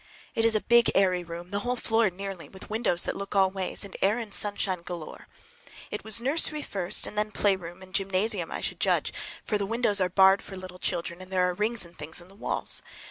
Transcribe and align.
It 0.33 0.45
is 0.45 0.55
a 0.55 0.61
big, 0.61 0.89
airy 0.95 1.23
room, 1.23 1.51
the 1.51 1.59
whole 1.59 1.75
floor 1.75 2.09
nearly, 2.09 2.49
with 2.49 2.71
windows 2.71 3.03
that 3.03 3.15
look 3.15 3.35
all 3.35 3.51
ways, 3.51 3.83
and 3.85 3.95
air 4.01 4.17
and 4.17 4.33
sunshine 4.33 4.81
galore. 4.81 5.27
It 5.91 6.03
was 6.03 6.19
nursery 6.19 6.63
first 6.63 7.05
and 7.05 7.15
then 7.15 7.29
playground 7.31 7.83
and 7.83 7.93
gymnasium, 7.93 8.51
I 8.51 8.61
should 8.61 8.79
judge; 8.79 9.13
for 9.45 9.59
the 9.59 9.67
windows 9.67 10.01
are 10.01 10.09
barred 10.09 10.41
for 10.41 10.57
little 10.57 10.79
children, 10.79 11.21
and 11.21 11.31
there 11.31 11.47
are 11.47 11.53
rings 11.53 11.85
and 11.85 11.95
things 11.95 12.19
in 12.19 12.29
the 12.29 12.33
walls. 12.35 12.81